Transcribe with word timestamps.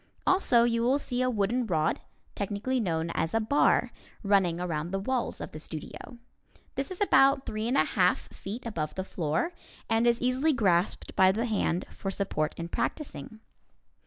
Also 0.25 0.63
you 0.63 0.81
will 0.81 0.97
see 0.97 1.21
a 1.21 1.29
wooden 1.29 1.67
rod, 1.67 2.01
technically 2.33 2.79
known 2.79 3.11
as 3.11 3.35
a 3.35 3.39
"bar," 3.39 3.91
running 4.23 4.59
around 4.59 4.89
the 4.89 4.97
walls 4.97 5.39
of 5.39 5.51
the 5.51 5.59
studio. 5.59 6.17
This 6.73 6.89
is 6.89 6.99
about 7.01 7.45
three 7.45 7.67
and 7.67 7.77
a 7.77 7.83
half 7.83 8.21
feet 8.33 8.65
above 8.65 8.95
the 8.95 9.03
floor, 9.03 9.53
and 9.87 10.07
is 10.07 10.19
easily 10.19 10.53
grasped 10.53 11.15
by 11.15 11.31
the 11.31 11.45
hand 11.45 11.85
for 11.91 12.09
support 12.09 12.55
in 12.57 12.67
practicing. 12.67 13.41